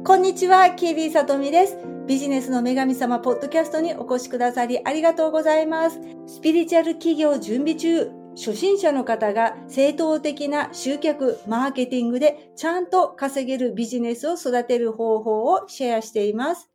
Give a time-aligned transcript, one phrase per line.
[0.00, 1.76] こんにちは、キービーさとみです。
[2.08, 6.00] ビジネスの女神様ポッドキャストにお越しくださりありがとうございます。
[6.26, 16.68] スピリチュアル企業準備中、初心者の方が正当的な集客、マーケティングでちゃんと稼げるビジネスを育てる方法をシェアしています。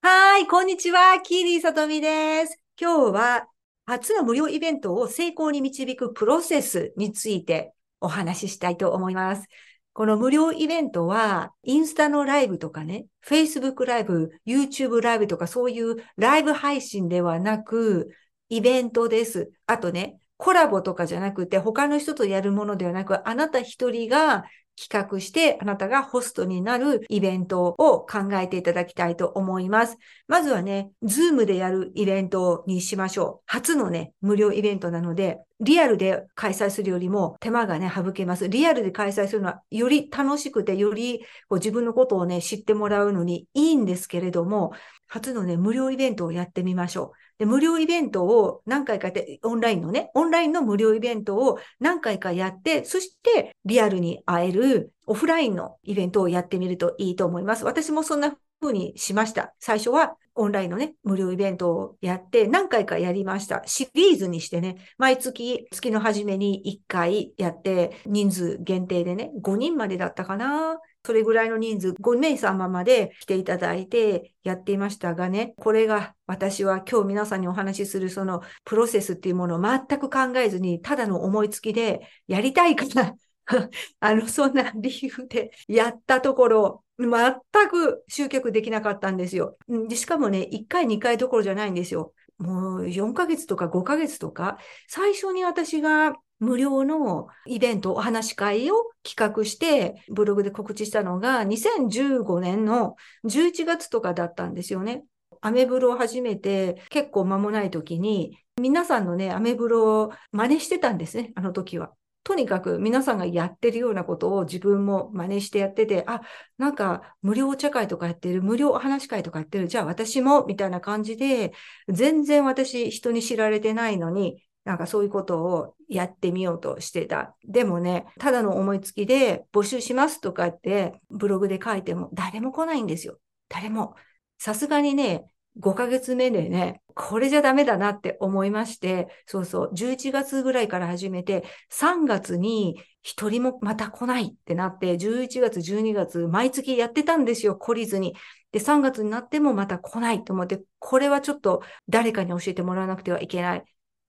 [0.00, 2.58] はい、こんにちは、キービーさとみです。
[2.80, 3.48] 今日は
[3.84, 9.46] 初の無料イベントを成功に導くプロセスについてお話ししたいと思います。
[9.94, 18.10] この無料イベントは、インスタのライブとかね、Facebook ライブ、YouTube ライブとかそういうライブ配信ではなく、
[18.48, 19.52] イベントです。
[19.66, 24.44] あとね、コラボとかじゃなくて、他の人とやるものではなく、あなた一人が
[24.76, 29.96] 企画して、あなたがホストになるイベントを考えていただきたいと思います。
[30.26, 33.42] まずはね、 Zoom でやるイベントにしましょう。
[33.46, 38.48] 初のね、無料イベントなので、リアルで開催するよりも手間がね、省けます。
[38.48, 44.72] リアルで開催するのはより楽しくて、よりこう自分のことをね、知ってもらうのにいいんですけれども、
[45.06, 47.38] 初のね、無料イベントをやってみましょう。
[47.38, 57.64] で、無料イベントを何回かやって、オンラインのね、オンラインの無料イベントを何回かやって、そしてリアルに会えるオフラインのイベントをやってみるといいと思います。
[57.64, 59.54] 私もそんな風にしました。
[59.60, 63.62] 最初はオンラインのね、無料イベントをやって何回かやりました。
[63.66, 70.80] シリーズにしてね、毎月月の初めに1回やって、人数限定でね、5人までだったかな。
[71.06, 83.14] それぐらいの人数、5名様まで来ていただいてやっていましたがね、これが私は今日皆さんにお話しするそのプロセスっていうものを全く考えずに、ただの思いつきでやりたいから
[84.00, 89.56] あの、そんな理由でやったところ、全く集客できなかったんですよ。
[89.90, 92.12] しかもね、1回、2回どころじゃないんですよ。
[92.38, 105.04] もう4ヶ月とか5ヶ月とか、最初に私が無料のイベント、お話し会を企画して、ブログで告知したのが2015年の11月とかだったんですよね。
[105.40, 111.92] アメブロを始めて結構間もない時に、皆さんのね、アメブロを真似してたんですね、あの時は。
[112.24, 116.22] とにかく皆さんがやってるようなことを自分も真似してやってて、あ、
[116.58, 121.52] なんか無料茶会とかやってる、無料お話会とかやってる、じゃあ私も、みたいな感じで、
[121.88, 127.36] 全然私人に知られてないのに、なんかそういうことをやってみようとしてた。
[127.44, 133.18] でもね、ただの思いつきで募集しますとかってブログで書いても誰も来ないんですよ。
[133.50, 133.94] 誰も。
[134.38, 135.26] さすがにね、
[135.58, 148.14] 5ヶ月目でね、これじゃダメだなって思いまして、そうそう、11月ぐらいから始めて、3月に一人もまた来ないってなって、11月、12月、毎月やってたんですよ、懲りずに。
[148.52, 153.64] で、3月になってもまた来ないと思って、これはちょっと誰かに教えてもらわなくてはいけない。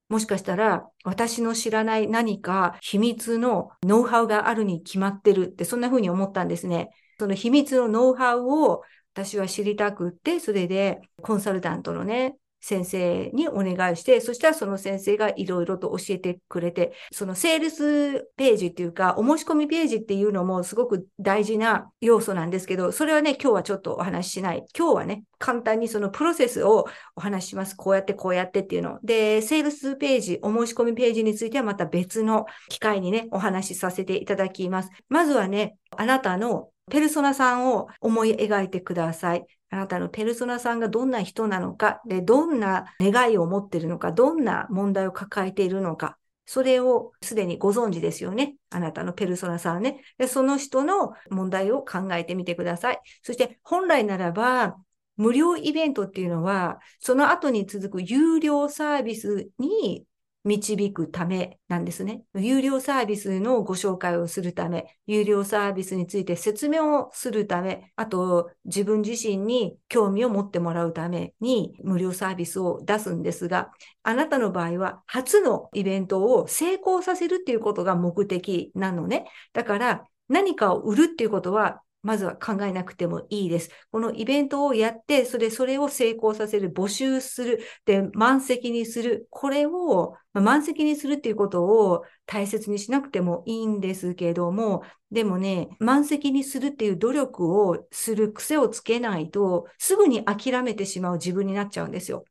[0.07, 6.89] もしかしたら私の知らない何か秘密のノウハウがあるに決まってるってそんな風に思ったんですね。
[7.19, 8.83] その秘密のノウハウを
[9.15, 24.65] 私は知りたくって、それでコンサルタントのね、先生にお願いして、そしたらその先生がいろいろと教えてくれて、そのセールスページっていうか、お申し込みページっていうのもすごく大事な要素なんですけど、それはね、今日はちょっとお話ししない。
[24.77, 27.77] 今日はね、簡単にそのプロセスをお話しします。
[27.77, 28.99] こうやってこうやってっていうの。
[29.01, 34.89] で、セールスページ、お申し込みページについてはまた別の機会にね、お話しさせていただきます。
[35.07, 39.46] まずはね、あなたのペルソナさんを思い描いてください。
[39.69, 48.56] あなたのペルソナさんがどんな人なのか、で、どんな願いを持っているのか、どんな問題を抱えているのか、それをすでにご存知ですよね。
[48.69, 50.01] あなたのペルソナさんね。
[50.18, 53.00] でその人の問題を考えてみてください。
[53.24, 54.78] そして本来ならば、
[55.18, 60.06] 無料イベントっていうのは、その後に続く有料サービスに
[60.45, 62.23] 導くためなんですね。
[62.35, 73.72] 有料サービスのご紹介をするため、有料サービスについて説明をするため、あと自分自身に興味を持ってもらうために無料サービスを出すんですが、
[74.03, 79.25] あなたの場合は初のイベントを成功させるっていうことが目的なのね。
[79.51, 83.71] だから何かを売るっていうことはまずは考えなくてもいいです。
[83.91, 89.27] このイベントをやって、それ、それを成功させる、募集する、で、満席にする。
[89.31, 102.24] これを、まあ、満席にするっていうことを大切にしなくてもいいんですけども、でもね、満席にするっていう努力をする癖をつけないと、すぐに諦めてしまう自分になっちゃうんですよ。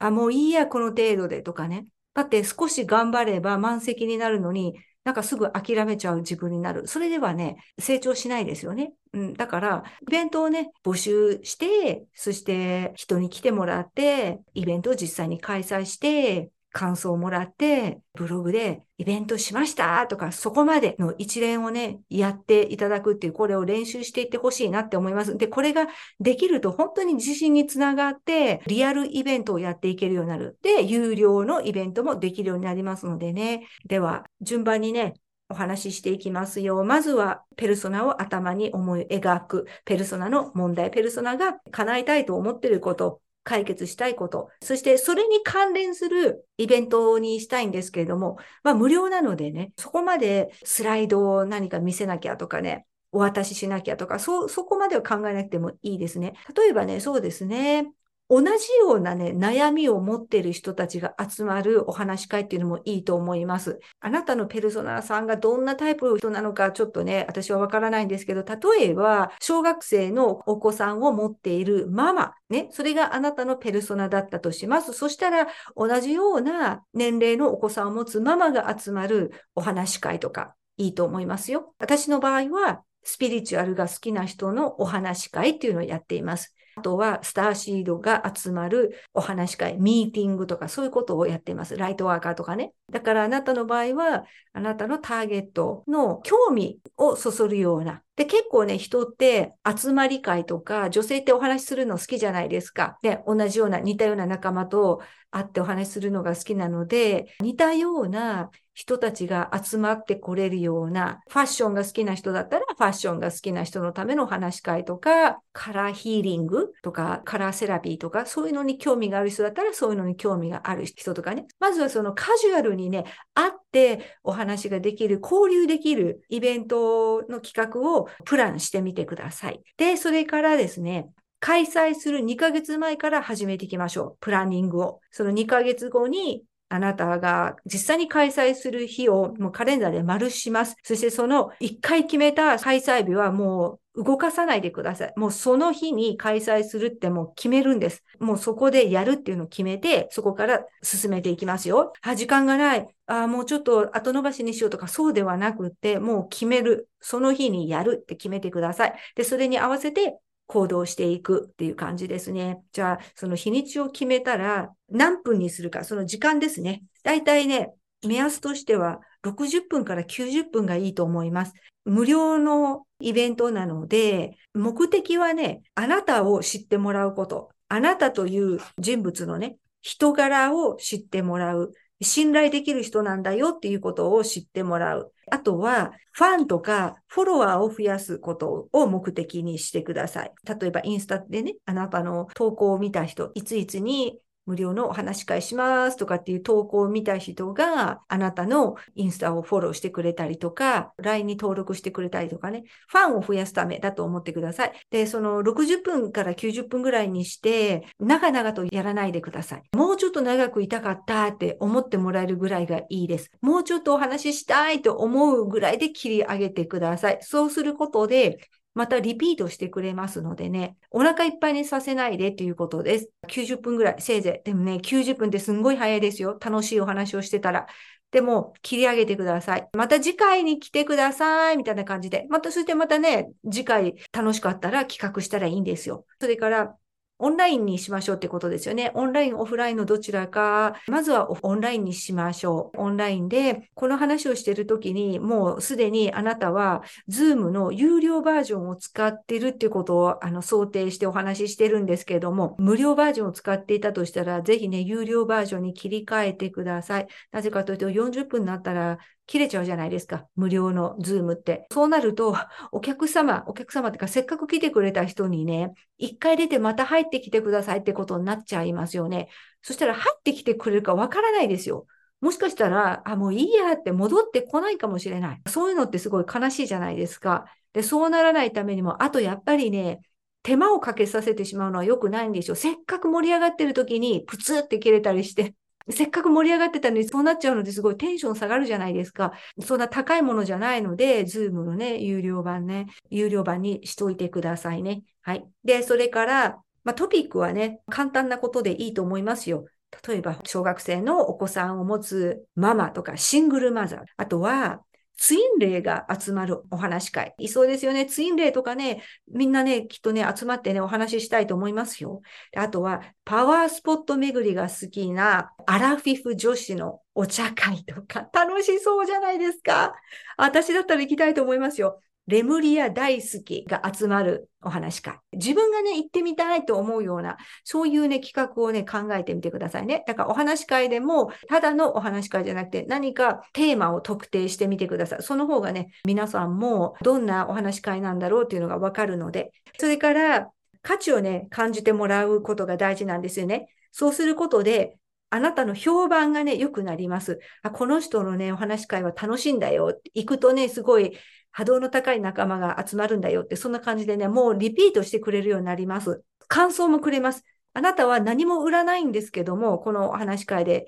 [0.00, 1.86] あ、もういいや、この程度でとかね。
[2.14, 4.74] だって少し頑張れば満席になるのに、
[5.04, 6.86] なんかすぐ諦めちゃう自分になる。
[6.86, 8.92] それではね、成長しないですよね。
[9.12, 25.36] うん、だから、イベントをね、募集して、そして人に来てもらって、イベントを実際に開催して、感想をもらって、ブログでイベントしましたとか、そこまでの一連をね、やっていただくっていう、これを練習していってほしいなって思います。
[25.36, 25.88] で、これが
[26.20, 30.58] できると本当に自信につながって、リアルイベントをやっていけるようになる。
[30.62, 33.66] で、有料のイベントもできるようになりますのでね。
[33.86, 35.14] では、順番にね、
[35.48, 36.84] お話ししていきますよ。
[36.84, 39.66] まずは、ペルソナを頭に思い描く。
[39.84, 40.90] ペルソナの問題。
[40.90, 43.20] ペルソナが叶えたいと思っていること。
[43.44, 44.48] 解決したいこと。
[44.62, 56.34] そして、それに関連するイベントにしたいんですけれども、まあ、無料なのでね、そこまでスライドを何か見せなきゃとかね、お渡ししなきゃとか、そ、そこまでは考えなくてもいいですね。
[56.56, 57.90] 例えばね、そうですね。
[58.30, 58.48] 同じ
[58.78, 63.80] ようなね、悩みを持っている人たちが集まるお話し会っていうのもいいと思います。
[63.98, 74.92] あなたのペルソナさんがどんなタイプの人なのかちょっとね、私はわからないんですけど、例えば、小学生のお子さんを持っているママ、ね、それがあなたのペルソナだったとします。
[74.92, 81.74] そしたら、同じような年齢のお子さんを持つママが集まるお話し会とか、いいと思いますよ。
[81.80, 86.54] 私の場合は、スピリチュアルが好きな人のお話し会っていうのをやっています。
[86.76, 91.76] あとはスターシードが集まるお話し会、ミーティングとかそういうことをやっています。
[91.76, 92.72] ライトワーカーとかね。
[92.90, 98.02] だからあなたの場合は、あなたのターゲットの興味をそそるような。
[98.16, 102.98] で、結構ね、人って集まり会とか、女性ってお話しするの好きじゃないですか。
[103.02, 108.50] で、同じような、似たような仲間と会ってお話しするのが好きなので、似たような
[108.80, 121.46] 人たちが集まってこれるような、ファッションが好きな人だったら、ファッションが好きな人のための話し会とか、カラーヒーリングとか、カラーセラピーとか、そういうのに興味がある人だったら、そういうのに興味がある人とかね。
[121.58, 123.04] まずはそのカジュアルにね、
[123.34, 129.60] 会ってお話ができる、交流できるイベントの企画をプランしてみてください。
[129.76, 134.16] で、それからですね、開催する2ヶ月前から始めていきましょう。
[134.20, 135.00] プランニングを。
[135.10, 140.76] その2ヶ月後にあなたが実際に開催する日をもうカレンダーで丸します。
[140.84, 145.12] そしてその一回決めた開催日はもう動かさないでください。
[145.16, 148.04] もうその日に開催するってもう決めるんです。
[148.20, 151.92] もうそこでやるっていうのを決めて、そこから進めていきますよ。
[152.02, 152.86] あ、時間がない。
[153.06, 156.88] あ、もうちょっと後伸ばしにしようとかそうではなくって、もう決める。
[157.00, 158.94] その日にやるって決めてください。
[159.16, 160.18] で、それに合わせて
[160.50, 162.60] 行動していくっていう感じですね。
[162.72, 166.82] じゃあ、その日にちを決めたら何分にするか、その時間ですね。
[167.04, 167.72] だいたいね、
[168.04, 171.52] 目安としては60分から90分がいいと思います。
[171.84, 177.50] 無料のイベントなので、目的はね、あなたを知ってもらうこと。
[177.68, 181.72] あなたという人物のね、人柄を知ってもらう。
[182.02, 185.12] 信頼できる人なんだよっていうことを知ってもらう。
[185.30, 190.32] あとは、ファンとかフォロワーを増やすことを目的にしてください。
[190.44, 204.72] 例えば、インスタでね、あなたの投稿を見た人、いついつに無料のお話し会しますとかっていう投稿を見た人があなたのインスタをフォローしてくれたりとか、LINE に登録してくれたりとかね、ファンを増やすためだと思ってください。
[204.90, 209.62] で、その60分から90分ぐらいにして、長々とやらないでください。
[209.76, 213.30] もうちょっと長くいたかったって思ってもらえるぐらいがいいです。
[213.40, 217.18] もうちょっとお話ししたいと思うぐらいで切り上げてください。
[217.20, 218.38] そうすることで、
[218.74, 223.10] またリピートしてくれますのでね、お腹いっぱいにさせないでということです。
[223.28, 224.44] 90分ぐらい、せいぜい。
[224.44, 226.38] でもね、90分ってすんごい早いですよ。
[226.40, 227.66] 楽しいお話をしてたら。
[228.10, 229.68] でも、切り上げてください。
[229.72, 231.56] また次回に来てください。
[231.56, 232.26] みたいな感じで。
[232.28, 236.06] また、そしてまたね、次回楽しかったら企画したらいいんですよ。
[236.20, 236.76] それから、
[237.20, 238.90] オンラインにしましょうってことですよね。
[238.94, 242.80] オンライン、オフラインのどちらか、まずはオンラインにしましょう。
[242.80, 257.08] オンラインで、この話をしているときに、もうすでにあなたは、 Zoom の有料バージョンを使ってるっていうことをあの想定してお話ししてるんですけれども、無料バージョンを使っていたとしたら、ぜひね、有料バージョンに切り替えてください。
[257.32, 260.26] なぜかというと、40分になったら、切れちゃうじゃないですか。
[260.34, 261.66] 無料のズームって。
[261.72, 262.34] そうなると、
[262.72, 269.28] お客様、お客様ってか、せっかく来てくれた人にね、一回出てまた入ってきてくださいってことになっちゃいますよね。
[269.62, 271.86] そしたら入ってきてくれるかわからないですよ。
[272.20, 275.40] もしかしたら、あ、もういいやって戻ってこないかもしれない。
[275.48, 277.46] そういうのってすごい悲しいじゃないですか。
[277.72, 280.00] で、そうならないためにも、あとやっぱりね、
[280.42, 282.56] 手間をかけさせてしまうのは良くないんでしょう。
[282.56, 285.54] せっかく盛り上がってる時にプツって切れたりして、
[285.88, 289.32] せっかく盛り上がってたのにそうなっちゃうのですごいテンション下がるじゃないですか。
[289.60, 295.02] そんな高いものじゃないので、 Zoom のね、有料版ね、有料版にしといてくださいね。
[295.22, 295.44] はい。
[295.64, 299.66] で、それから、まあ、トピックはね、簡単なことでいいと思いますよ。
[300.06, 304.00] 例えば、小学生のお子さんを持つママとか、シングルマザー。
[304.16, 304.80] あとは、
[305.20, 307.34] ツインレイが集まるお話会。
[307.36, 308.06] いそうですよね。
[308.06, 312.22] ツインレイとかね、みんなね、きっとね、集まってね、お話ししたいと思いますよ。
[312.56, 319.92] あとは、パワースポット巡りが好きなアラフィフ女子のお茶会とか、楽しそうじゃないですか。
[320.38, 322.00] 私だったら行きたいと思いますよ。
[322.30, 325.18] レムリア大好きが集まるお話会。
[325.32, 330.04] 自分がね、行ってみたいと思うような、そういうね、企画をね、考えてみてくださいね。
[330.06, 335.22] だからお話会でも、ただのお話会じゃなくて、何かテーマを特定してみてください。
[335.22, 339.50] その方がね、皆さんもどんなお話会なんだろうっていうのがわかるので。
[339.78, 340.50] それから、
[340.82, 343.74] 価値をね、感じてもらうことが大事なんですよね。
[343.90, 344.99] そうすることで、
[345.30, 347.38] あなたの評判がね、良くなります。
[347.62, 350.00] あ、この人のね、お話会は楽しいんだよ。
[350.14, 351.16] 行くとね、すごい
[351.52, 356.22] 波動の高い仲間が集まるんだよって、そんな感じでね、もうリピートしてくれるようになります。
[356.48, 357.44] 感想もくれます。
[357.72, 360.86] あなたは何も売らないんですけども、このお話会で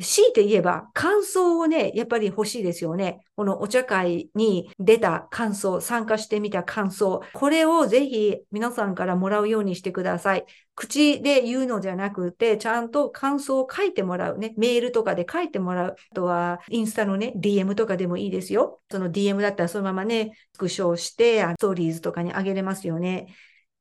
[0.00, 3.20] 強いて言えば、感想をね、やっぱり欲しいですよね。
[3.36, 10.44] このお茶会に出た感想、参加してみた感想、これをぜひ皆さんからもらうようにしてください。
[10.74, 14.54] 口で言うのじゃなくて、ちゃんと感想を書いてもらうね。
[14.56, 15.96] メールとかで書いてもらう。
[16.10, 18.80] あとは、インスタのね、DM とかでもいいですよ。
[18.90, 23.26] その DM だったらそのままね、スクショして、ストーリーズとかにあげれますよね。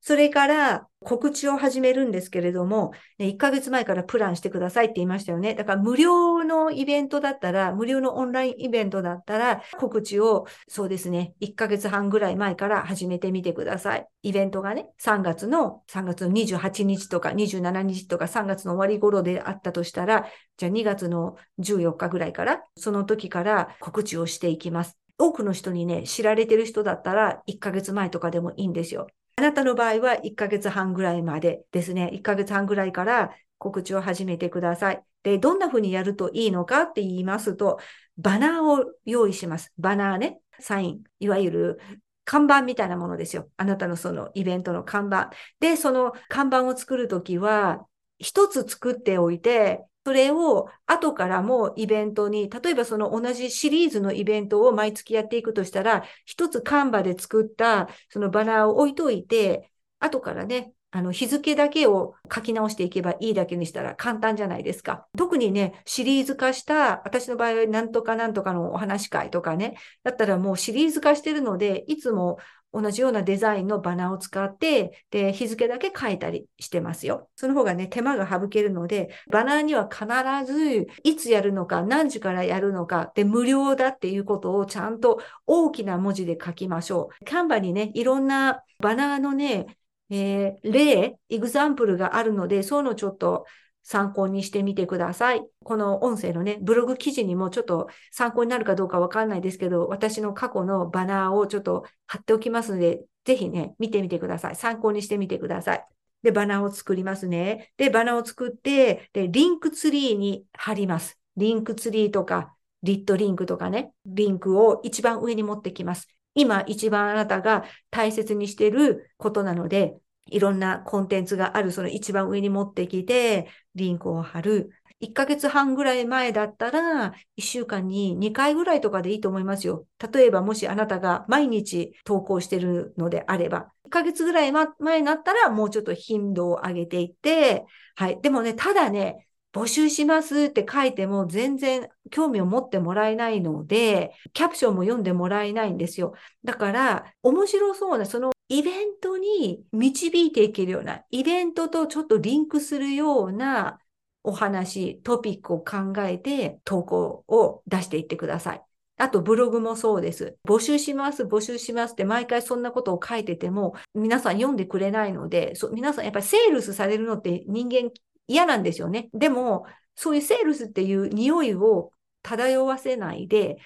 [0.02, 5.56] それから告知を始めるんですけれども、1ヶ月前からプランしてくださいって言いましたよね。
[5.56, 14.08] だから無料のイベントだったら、無料のオンラインイベントだったら、告知をそうですね、1ヶ月半ぐらい前から始めてみてください。
[14.24, 20.26] イベントがね、3月の、3月の28日とか27日とか3月の終わり頃であったとしたら、
[20.58, 24.98] じゃあ2月の14日ぐらいから、その時から告知をしていきます。
[25.18, 29.08] 多くの人にね、知られてる人だったら1ヶ月前とかでもいいんですよ。
[29.40, 32.10] あなたの場合は1ヶ月半ぐらいまでですね。
[32.12, 35.02] 1ヶ月半ぐらいから告知を始めてください。
[35.24, 37.80] で、どんな風にやるといいのかって言いますと、
[38.18, 39.72] バナーを用意します。
[39.78, 40.42] バナーね。
[40.60, 41.04] サイン。
[41.20, 41.80] いわゆる
[42.26, 43.50] 看板みたいなものですよ。
[43.56, 45.30] あなたのそのイベントの看板。
[45.62, 65.08] で、その看板を作るときは、一つ作っておいて、それを後からもイベントに、例えばその同じシリーズのイベントを毎月やっていくとしたら、一つカンバで作ったそのバナーを置いといて、後からね、あの日付だけを書き直していけばいいだけにしたら簡単じゃないですか。
[65.16, 72.40] 特にね、シリーズ化した、私の場合はなんとかなんとかのお話会とかね、だったらもうシリーズ化してるので、いつも
[72.72, 77.30] 同じようなデザインのバナーを使って、で、日付だけ書いたりしてますよ。
[77.36, 80.06] その方がね、手間が省けるので、バナーには必
[80.52, 87.26] ず、いつやるのか、何時からやるのか、で、無料だっていうことをちゃんと大きな文字で書きましょう。
[87.26, 89.66] カンバにね、いろんなバナーのね、
[90.12, 93.46] えー、例、エグザンプルがあるので、そういうのちょっと
[93.90, 95.42] 参考にしてみてください。
[95.64, 104.56] この音声のね、ブログ記事にもちょっと参考になるかどうかわかんないですけど、私の過去のバナーをちょっと貼っておきますので、ぜひね、見てみてください。
[104.56, 105.88] 参考にしてみてください。
[106.22, 107.72] で、バナーを作りますね。
[107.78, 111.20] で、バナーを作って、で、 Linktree に貼ります。
[111.36, 112.54] Linktree とか、
[112.84, 116.08] lit.link とかね、リンクを一番上に持ってきます。
[116.36, 119.96] 今一番あなたが大切にしていることなので、
[120.32, 124.72] いろんなコンテンツがある、その一番上に持ってきて、リンクを貼る。
[125.02, 129.86] 1ヶ月半ぐらい前だったら、1週間に2回ぐらいとかでいいと思いますよ。
[130.14, 138.22] 例えば、もしあなたが毎日投稿してるのであれば、1ヶ月ぐらい前になったら、もうちょっと頻度を上げていって、はい。
[138.22, 146.14] でもね、ただね、募集しますって書いても全然興味を持ってもらえないので、キャプションも読んでもらえないんですよ。
[146.44, 153.80] だから、面白そうな、そのイベントに導いていけるような、イベントとちょっとリンクするような
[154.24, 158.62] お話、トピックを考えて投稿を出していってください。
[158.98, 160.38] あと、ブログもそうです。
[160.46, 167.92] 募集します、募集しますって毎回そんなことを書いてても、皆さん読んでくれないので、皆さんやっぱりセールスされるのって人間
[168.28, 169.10] 嫌なんですよね。
[169.14, 169.66] でも、
[169.96, 171.92] そういうセールスっていう匂いを
[172.24, 173.58] 漂わせないで、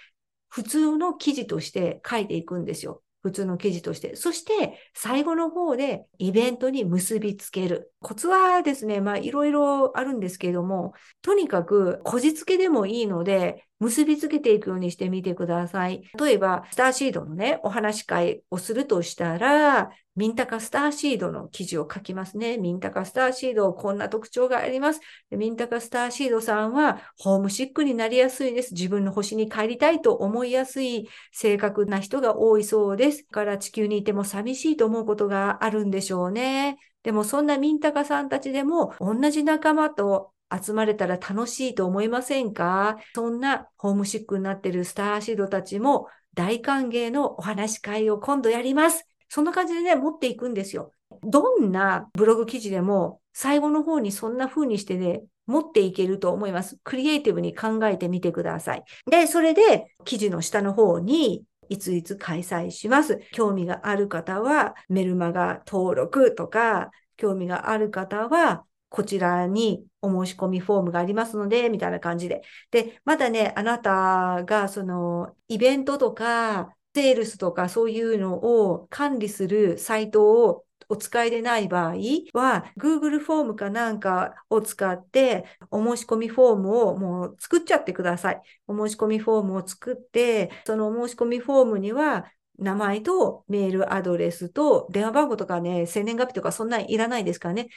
[0.50, 3.03] 普通の記事として書いていくんですよ。
[3.24, 4.16] 普通の記事として。
[4.18, 7.94] そして、最後の方でイベントに結びつける。
[8.02, 16.04] コツはですね、まあ、いろいろあるんですけれども、とにかく、こじつけでもいいので、結びつけていくようにしてみてください。
[16.18, 22.58] 例えば、スターシードのね、お話し会をするとしたら、ミンタカスターシードの記事を書きますね。
[22.58, 25.02] ミンタカスターシード、こんな特徴があります。
[25.32, 28.74] ミンタカスターシードさんは、ホームシックになりやすいです。
[28.74, 33.26] 自分の星に帰りたいと思いやすい性格な人が多いそうです。
[33.26, 36.78] から地球にいても寂しいと思うことがあるんでしょうね。
[37.04, 42.98] でもそんなミンタカさんたちでも同じ仲間と集まれたら楽しいと思いませんか？
[43.16, 49.08] そんなホームシックになってるスターシードたちも大歓迎のお話会を今度やります。
[49.30, 50.92] そんな感じでね、持っていくんですよ。
[51.24, 56.78] どんなブログ記事でも最後の方にそんな風にしてね、持っていけると思います。
[56.84, 58.84] クリエイティブに考えてみてください。
[59.10, 63.20] で、それで記事の下の方にいついつ開催します。
[63.32, 72.44] 興味がある方はメルマガ登録とか、興味がある方はこちらにお申し込みフォームがありますので、みたいな感じで。
[72.70, 81.96] で、まだね、あなたがそのイベントとか、セールスとかそういうのを管理するサイトをお使いでない場合
[82.34, 88.42] は、Google フォームかなんかを使って、お申し込みフォームをもう作っちゃってください。
[88.68, 92.26] お申し込みフォームを作って、そのお申し込みフォームには、
[92.60, 97.70] 名前とメールアドレスと電話番号とかね、生年月日とかそんなんいらないですからね。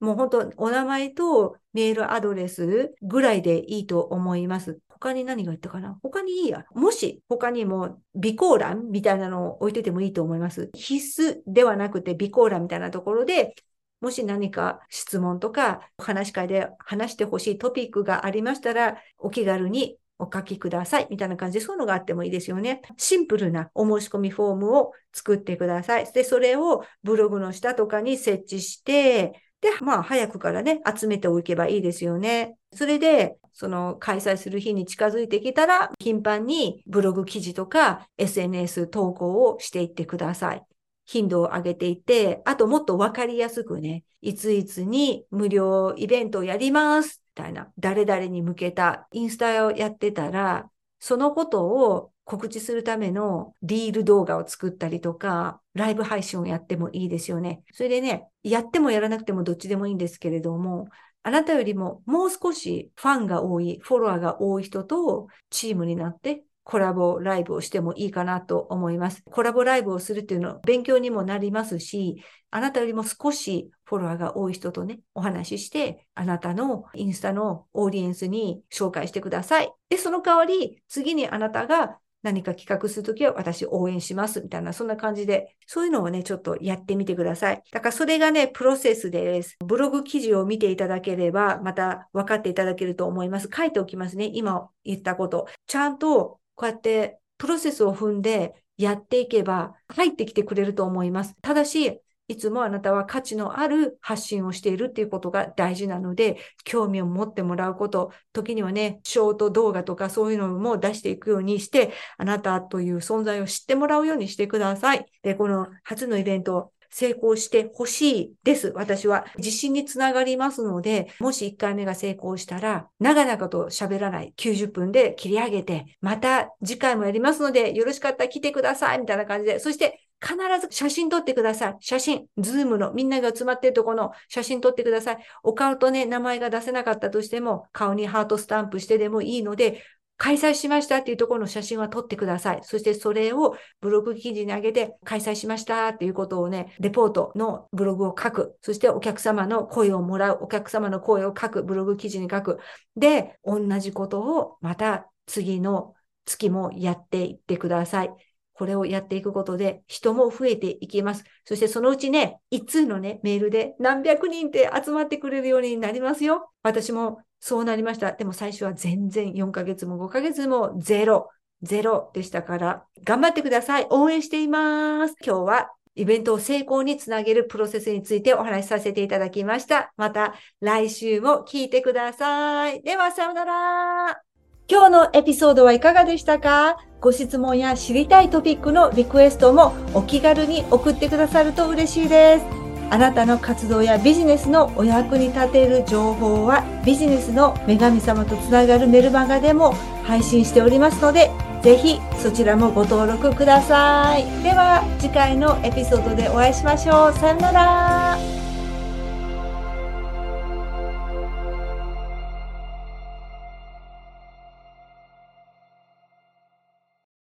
[0.00, 4.78] もう本当、お名前とメールアドレスぐらいでいいと思います。
[4.88, 5.98] 他に何が言ったかな？
[6.02, 6.64] 他にいいや。
[6.74, 10.70] もし他にも備考欄みたいなのを置いててもいいと思います。
[10.74, 13.54] 必須ではなくて備考欄みたいなところで、
[14.00, 21.06] もし何か質問とか話し会で話してほしいトピックがありましたら、お気軽にお書きください。
[21.10, 22.82] みたいな感じで、そういうのがあってもいいですよね。
[22.96, 26.10] シンプルなお申し込みフォームを作ってください。
[26.12, 32.58] で、それをブログの下とかに設置して、で、まあ、早くからね、集めておけばいいですよね。
[32.74, 40.62] それで、その開催する日に近づいてきたら、頻繁にブログ記事とか SNS 投稿をしていってください。
[41.06, 50.68] 頻度を上げていって、あともっとわかりやすくね、いついつに無料イベントをやります、みたいな、誰々に向けたインスタをやってたら、
[50.98, 57.62] そのことを告知するためのリール動画を作ったりとか、ライブ配信をやってもいいですよね。
[57.72, 60.88] それでね、やってもやらなくてもどっちでもいいんですけれども、
[61.22, 69.22] あなたよりももう少しファンが多い、フォロワーが多い人とチームになってコラボライブをしてもいいかなと思います。
[69.24, 79.72] コラボライブをするっていうのは勉強にもなりますし、あなたよりも少しフォロワーが多い人とね、お話しして、あなたのインスタのオーディエンスに紹介してください。
[79.90, 87.62] で、その代わり、次にあなたが何か企画するときは私応援しますみたいな、そんな感じで、そういうのをね、ちょっとやってみてください。
[87.70, 89.56] だからそれがね、プロセスです。
[89.64, 93.50] ブログ記事を見ていただければ、また分かっていただけると思います。
[93.54, 94.30] 書いておきますね。
[94.32, 95.48] 今言ったこと。
[95.66, 101.34] ちゃんとこうやってプロセスを踏んでやっていけば入ってきてくれると思います。
[101.42, 115.04] ただし、いつもあなたは価値のある発信をしているっていうことが大事なので、興味を持ってもらうこと、時にはね、ショート動画とかそういうのも出していくようにして、あなたという存在を知ってもらうようにしてください。
[115.22, 118.72] で、この初のイベント、成功してほしいです。
[118.76, 119.26] 私は。
[119.36, 129.58] 自信につながりますので、もし1回目が成功したら、長々と喋らない90分で切り上げて、また次回もやりますので、よろしかったら来てください、みたいな感じで。
[129.58, 131.76] そして、必ず写真撮ってください。
[131.80, 135.18] 写真、 Zoom のみんなが集まってるとこの写真撮ってください。
[135.42, 139.82] お顔とね、名前が出せなかったとしても、顔にハートスタンプしてでもいいので、
[140.16, 142.60] 開催しましたっていうところの写真は撮ってください。
[142.62, 148.56] そしてそれをブログ記事に上げて開催しましたっていうことをね、レポートのブログを書く。
[148.62, 150.38] そしてお客様の声をもらう。
[150.42, 151.62] お客様の声を書く。
[151.64, 152.58] ブログ記事に書く。
[152.96, 158.33] で、同じことをまた次の月もやっていってください。
[158.54, 161.24] これをやっていくことで人も増えていきます。
[161.44, 166.50] そしてそのうちね、一通のね、メールで何百人って集まってくれるようになりますよ。
[166.62, 168.12] 私もそうなりました。
[168.12, 171.28] でも最初は全然4ヶ月も5ヶ月もゼロ、
[171.62, 173.86] ゼロでしたから、頑張ってください。
[173.90, 175.14] 応援しています。
[175.24, 179.92] 今日はイベントを成功につなげるプロセスについてお話しさせていただきました。
[179.96, 182.82] また来週も聞いてください。
[182.82, 184.33] では、さよなら。
[184.66, 186.78] 今日のエピソードはいかがでしたか？
[186.98, 192.46] ご質問や知りたいトピックのリクエストもお気軽に送ってくださると嬉しいです。
[192.90, 199.72] あなたの活動やビジネスのお役に立てる情報はビジネスの女神様とつながるメルマガでも
[200.04, 201.30] 配信しておりますので
[201.62, 204.24] ぜひそちらもご登録ください。
[204.42, 207.12] では次回のエピソードでお会いしましょう。
[207.12, 208.43] さよなら。